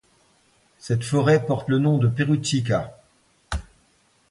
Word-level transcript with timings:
Cette 0.79 1.03
forêt 1.03 1.45
porte 1.45 1.69
le 1.69 1.77
nom 1.77 1.99
de 1.99 2.07
Perućica. 2.07 2.91